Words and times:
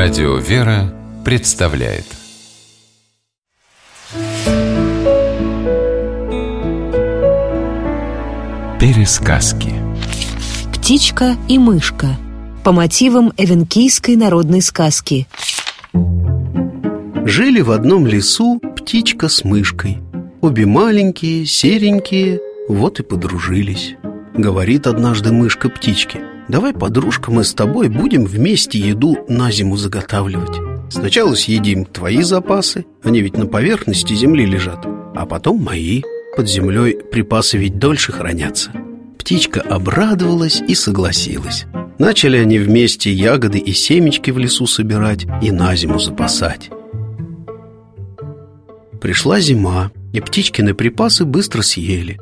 Радио 0.00 0.36
«Вера» 0.36 0.94
представляет. 1.24 2.04
Пересказки. 8.78 9.74
Птичка 10.72 11.36
и 11.48 11.58
мышка 11.58 12.16
По 12.62 12.70
мотивам 12.70 13.32
эвенкийской 13.36 14.14
народной 14.14 14.62
сказки. 14.62 15.26
Жили 17.24 17.60
в 17.60 17.72
одном 17.72 18.06
лесу 18.06 18.60
птичка 18.60 19.28
с 19.28 19.42
мышкой. 19.42 19.98
Обе 20.40 20.64
маленькие, 20.64 21.44
серенькие, 21.44 22.38
вот 22.68 23.00
и 23.00 23.02
подружились 23.02 23.96
Говорит 24.32 24.86
однажды 24.86 25.32
мышка 25.32 25.68
птичке 25.68 26.20
Давай, 26.48 26.72
подружка, 26.72 27.30
мы 27.30 27.44
с 27.44 27.52
тобой 27.52 27.88
будем 27.88 28.24
вместе 28.24 28.78
еду 28.78 29.18
на 29.28 29.50
зиму 29.50 29.76
заготавливать. 29.76 30.56
Сначала 30.90 31.34
съедим 31.34 31.84
твои 31.84 32.22
запасы, 32.22 32.86
они 33.02 33.20
ведь 33.20 33.36
на 33.36 33.46
поверхности 33.46 34.14
земли 34.14 34.46
лежат 34.46 34.86
А 35.14 35.26
потом 35.26 35.62
мои. 35.62 36.02
Под 36.36 36.48
землей 36.48 36.96
припасы 37.10 37.58
ведь 37.58 37.78
дольше 37.78 38.12
хранятся 38.12 38.70
Птичка 39.18 39.60
обрадовалась 39.60 40.62
и 40.66 40.74
согласилась. 40.74 41.66
Начали 41.98 42.38
они 42.38 42.58
вместе 42.58 43.12
ягоды 43.12 43.58
и 43.58 43.72
семечки 43.72 44.30
в 44.30 44.38
лесу 44.38 44.66
собирать 44.66 45.26
и 45.42 45.50
на 45.50 45.76
зиму 45.76 45.98
запасать. 45.98 46.70
Пришла 49.02 49.40
зима, 49.40 49.90
и 50.14 50.20
птичкины 50.20 50.72
припасы 50.72 51.24
быстро 51.26 51.60
съели 51.60 52.18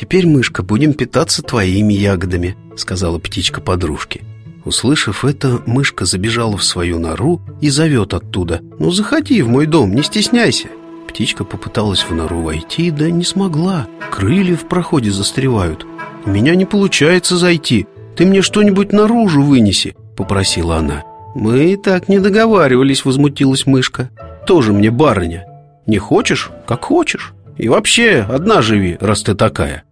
«Теперь, 0.00 0.28
мышка, 0.28 0.62
будем 0.62 0.94
питаться 0.94 1.42
твоими 1.42 1.92
ягодами»,— 1.92 2.56
сказала 2.76 3.18
птичка 3.18 3.60
подружке. 3.60 4.20
Услышав 4.64 5.24
это, 5.24 5.60
мышка 5.66 6.04
забежала 6.04 6.56
в 6.56 6.62
свою 6.62 7.00
нору 7.00 7.40
и 7.60 7.68
зовет 7.68 8.14
оттуда. 8.14 8.60
«Ну, 8.78 8.92
заходи 8.92 9.42
в 9.42 9.48
мой 9.48 9.66
дом, 9.66 9.92
не 9.92 10.04
стесняйся!» 10.04 10.68
Птичка 11.08 11.42
попыталась 11.42 12.04
в 12.08 12.14
нору 12.14 12.42
войти, 12.42 12.92
да 12.92 13.10
не 13.10 13.24
смогла. 13.24 13.88
Крылья 14.12 14.56
в 14.56 14.68
проходе 14.68 15.10
застревают. 15.10 15.84
«У 16.24 16.30
меня 16.30 16.54
не 16.54 16.64
получается 16.64 17.36
зайти, 17.36 17.88
ты 18.14 18.24
мне 18.24 18.40
что-нибудь 18.40 18.92
наружу 18.92 19.42
вынеси»,— 19.42 19.96
попросила 20.16 20.76
она. 20.76 21.02
«Мы 21.34 21.76
так 21.76 22.08
не 22.08 22.20
договаривались»,— 22.20 23.04
возмутилась 23.04 23.66
мышка. 23.66 24.10
«Тоже 24.46 24.72
мне 24.72 24.92
барыня. 24.92 25.48
Не 25.88 25.98
хочешь? 25.98 26.50
Как 26.68 26.84
хочешь. 26.84 27.34
И 27.56 27.68
вообще, 27.68 28.24
одна 28.28 28.62
живи, 28.62 28.96
раз 29.00 29.24
ты 29.24 29.34
такая 29.34 29.82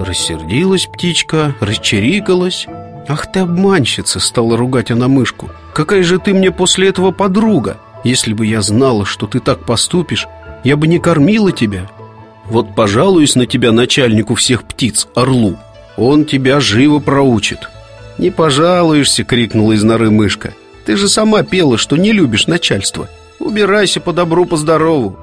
Рассердилась 0.00 0.86
птичка, 0.86 1.54
расчерикалась 1.60 2.66
«Ах 3.06 3.30
ты 3.30 3.40
обманщица!»— 3.40 4.18
стала 4.20 4.56
ругать 4.56 4.90
она 4.90 5.08
мышку 5.08 5.50
«Какая 5.74 6.02
же 6.02 6.18
ты 6.18 6.32
мне 6.32 6.50
после 6.50 6.88
этого 6.88 7.10
подруга! 7.10 7.76
Если 8.02 8.32
бы 8.32 8.46
я 8.46 8.62
знала, 8.62 9.04
что 9.04 9.26
ты 9.26 9.40
так 9.40 9.66
поступишь, 9.66 10.26
я 10.64 10.78
бы 10.78 10.86
не 10.86 10.98
кормила 10.98 11.52
тебя 11.52 11.90
Вот 12.46 12.74
пожалуюсь 12.74 13.36
на 13.36 13.44
тебя 13.44 13.72
начальнику 13.72 14.36
всех 14.36 14.62
птиц, 14.62 15.06
орлу 15.14 15.58
Он 15.98 16.24
тебя 16.24 16.60
живо 16.60 16.98
проучит» 16.98 17.58
«Не 18.16 18.30
пожалуешься!»— 18.30 19.22
крикнула 19.24 19.72
из 19.72 19.82
норы 19.82 20.10
мышка 20.10 20.54
«Ты 20.86 20.96
же 20.96 21.10
сама 21.10 21.42
пела, 21.42 21.76
что 21.76 21.98
не 21.98 22.12
любишь 22.12 22.46
начальство 22.46 23.06
Убирайся 23.38 24.00
по 24.00 24.14
добру, 24.14 24.46
по 24.46 24.56
здорову!» 24.56 25.18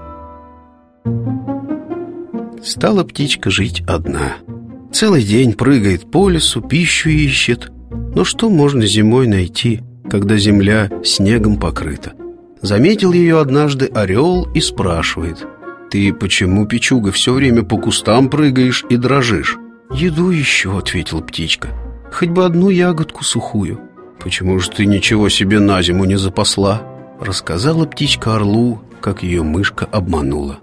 Стала 2.64 3.04
птичка 3.04 3.50
жить 3.50 3.82
одна— 3.88 4.36
Целый 4.92 5.24
день 5.24 5.54
прыгает 5.54 6.10
по 6.10 6.30
лесу, 6.30 6.62
пищу 6.62 7.10
ищет. 7.10 7.72
Но 8.16 8.24
что 8.24 8.50
можно 8.50 8.86
зимой 8.86 9.28
найти, 9.28 9.82
когда 10.10 10.38
земля 10.38 10.90
снегом 11.04 11.58
покрыта? 11.58 12.14
Заметил 12.62 13.14
ее 13.14 13.40
однажды 13.40 13.86
орел 13.88 14.48
и 14.54 14.62
спрашивает. 14.62 15.46
«Ты 15.92 16.14
почему, 16.14 16.66
печуга, 16.66 17.12
все 17.12 17.34
время 17.34 17.64
по 17.64 17.78
кустам 17.78 18.30
прыгаешь 18.30 18.84
и 18.90 18.98
дрожишь?» 18.98 19.58
«Еду 19.92 20.32
еще»,— 20.32 20.78
ответила 20.80 21.22
птичка. 21.22 21.70
«Хоть 22.12 22.30
бы 22.30 22.44
одну 22.44 22.70
ягодку 22.70 23.24
сухую». 23.24 23.80
«Почему 24.20 24.60
же 24.60 24.70
ты 24.72 24.86
ничего 24.86 25.30
себе 25.30 25.60
на 25.60 25.82
зиму 25.82 26.06
не 26.06 26.18
запасла?» 26.18 26.82
Рассказала 27.22 27.86
птичка 27.86 28.36
орлу, 28.36 28.82
как 29.00 29.24
ее 29.24 29.44
мышка 29.44 29.86
обманула. 29.86 30.60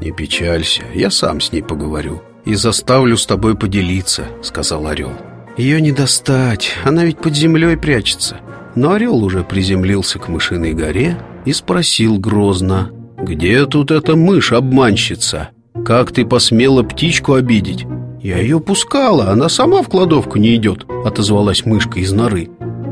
«Не 0.00 0.10
печалься, 0.12 0.82
я 0.94 1.10
сам 1.10 1.40
с 1.40 1.52
ней 1.52 1.62
поговорю 1.62 2.22
и 2.44 2.54
заставлю 2.54 3.16
с 3.16 3.26
тобой 3.26 3.56
поделиться»,— 3.56 4.26
сказал 4.42 4.86
орел. 4.86 5.12
«Ее 5.56 5.80
не 5.80 5.92
достать, 5.92 6.72
она 6.84 7.04
ведь 7.04 7.18
под 7.18 7.34
землей 7.34 7.76
прячется». 7.76 8.38
Но 8.74 8.92
орел 8.92 9.22
уже 9.22 9.44
приземлился 9.44 10.18
к 10.18 10.28
мышиной 10.28 10.72
горе 10.72 11.18
и 11.44 11.52
спросил 11.52 12.18
грозно, 12.18 12.90
«Где 13.18 13.66
тут 13.66 13.90
эта 13.90 14.16
мышь-обманщица? 14.16 15.50
Как 15.84 16.10
ты 16.10 16.24
посмела 16.24 16.82
птичку 16.82 17.34
обидеть?» 17.34 17.84
«Я 18.22 18.38
ее 18.38 18.60
пускала, 18.60 19.30
она 19.30 19.48
сама 19.48 19.82
в 19.82 19.88
кладовку 19.88 20.38
не 20.38 20.54
идет»,— 20.54 20.86
отозвалась 21.04 21.66
мышка 21.66 21.98
из 21.98 22.12
норы. 22.12 22.48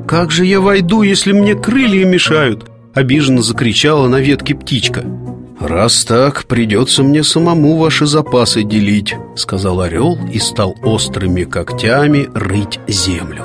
«Как 0.06 0.31
же 0.31 0.44
я 0.44 0.61
войду, 0.61 1.03
если 1.03 1.32
мне 1.32 1.55
крылья 1.55 2.05
мешают?»— 2.05 2.69
обиженно 2.94 3.41
закричала 3.41 4.09
на 4.09 4.21
ветке 4.21 4.55
птичка. 4.55 5.05
«Раз 5.60 6.06
так, 6.06 6.47
придется 6.47 7.03
мне 7.03 7.22
самому 7.22 7.76
ваши 7.76 8.06
запасы 8.06 8.62
делить»,— 8.62 9.15
сказал 9.37 9.82
орел 9.82 10.19
и 10.32 10.38
стал 10.38 10.75
острыми 10.82 11.44
когтями 11.44 12.31
рыть 12.34 12.81
землю. 12.88 13.44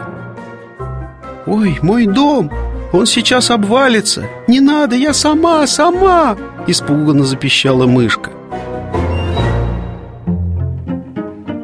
«Ой, 1.46 1.78
мой 1.82 2.06
дом! 2.06 2.50
Он 2.94 3.06
сейчас 3.06 3.52
обвалится! 3.52 4.30
Не 4.48 4.62
надо, 4.62 4.96
я 4.96 5.14
сама, 5.14 5.68
сама!»— 5.68 6.38
испуганно 6.68 7.26
запищала 7.26 7.86
мышка. 7.86 8.32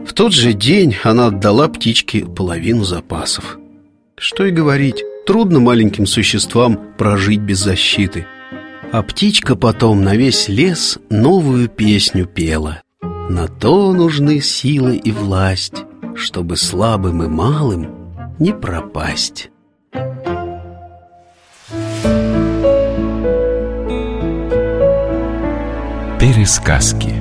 В 0.05 0.11
тот 0.13 0.33
же 0.33 0.51
день 0.51 0.97
она 1.01 1.27
отдала 1.27 1.69
птичке 1.69 2.25
половину 2.25 2.83
запасов. 2.83 3.57
Что 4.17 4.43
и 4.43 4.51
говорить, 4.51 5.01
трудно 5.25 5.61
маленьким 5.61 6.05
существам 6.05 6.77
прожить 6.97 7.39
без 7.39 7.59
защиты— 7.59 8.27
а 8.91 9.03
птичка 9.03 9.55
потом 9.55 10.03
на 10.03 10.15
весь 10.15 10.49
лес 10.49 10.99
новую 11.09 11.69
песню 11.69 12.25
пела. 12.25 12.81
На 13.29 13.47
то 13.47 13.93
нужны 13.93 14.41
силы 14.41 14.97
и 14.97 15.11
власть, 15.11 15.83
чтобы 16.15 16.57
слабым 16.57 17.23
и 17.23 17.27
малым 17.27 18.13
не 18.37 18.53
пропасть. 18.53 19.49
Пересказки 26.19 27.20